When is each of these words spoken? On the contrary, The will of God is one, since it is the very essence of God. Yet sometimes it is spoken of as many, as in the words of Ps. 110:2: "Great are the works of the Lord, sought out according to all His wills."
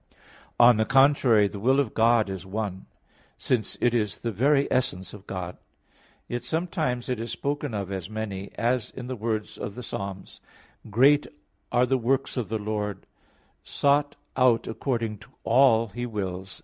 On 0.59 0.77
the 0.77 0.85
contrary, 0.85 1.47
The 1.47 1.59
will 1.59 1.79
of 1.79 1.93
God 1.93 2.27
is 2.27 2.43
one, 2.43 2.87
since 3.37 3.77
it 3.79 3.93
is 3.93 4.17
the 4.17 4.31
very 4.31 4.67
essence 4.71 5.13
of 5.13 5.27
God. 5.27 5.57
Yet 6.27 6.41
sometimes 6.41 7.07
it 7.07 7.19
is 7.19 7.29
spoken 7.31 7.75
of 7.75 7.91
as 7.91 8.09
many, 8.09 8.49
as 8.57 8.89
in 8.89 9.05
the 9.05 9.15
words 9.15 9.59
of 9.59 9.73
Ps. 9.75 9.91
110:2: 9.91 10.39
"Great 10.89 11.27
are 11.71 11.85
the 11.85 11.99
works 11.99 12.35
of 12.35 12.49
the 12.49 12.57
Lord, 12.57 13.05
sought 13.63 14.15
out 14.35 14.65
according 14.67 15.19
to 15.19 15.29
all 15.43 15.89
His 15.89 16.07
wills." 16.07 16.59